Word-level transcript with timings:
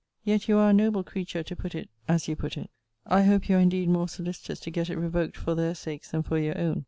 Yet 0.23 0.47
you 0.47 0.57
are 0.57 0.71
a 0.71 0.73
noble 0.73 1.03
creature 1.03 1.43
to 1.43 1.55
put 1.55 1.75
it, 1.75 1.87
as 2.07 2.27
you 2.27 2.35
put 2.35 2.57
it 2.57 2.71
I 3.05 3.21
hope 3.21 3.47
you 3.47 3.57
are 3.57 3.59
indeed 3.59 3.87
more 3.87 4.07
solicitous 4.07 4.59
to 4.61 4.71
get 4.71 4.89
it 4.89 4.97
revoked 4.97 5.37
for 5.37 5.53
their 5.53 5.75
sakes 5.75 6.09
than 6.09 6.23
for 6.23 6.39
your 6.39 6.57
own. 6.57 6.79